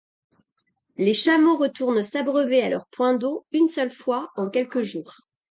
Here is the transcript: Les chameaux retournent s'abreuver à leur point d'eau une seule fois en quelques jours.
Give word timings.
Les 0.97 1.13
chameaux 1.13 1.55
retournent 1.57 2.01
s'abreuver 2.01 2.63
à 2.63 2.69
leur 2.71 2.87
point 2.87 3.13
d'eau 3.13 3.45
une 3.51 3.67
seule 3.67 3.91
fois 3.91 4.31
en 4.35 4.49
quelques 4.49 4.81
jours. 4.81 5.13